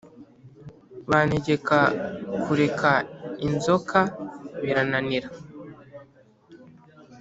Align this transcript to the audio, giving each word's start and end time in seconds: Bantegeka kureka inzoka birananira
Bantegeka 1.09 1.79
kureka 2.43 2.91
inzoka 3.47 3.99
birananira 4.63 5.29